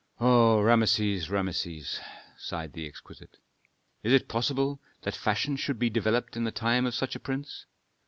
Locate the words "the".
2.73-2.87, 6.43-6.51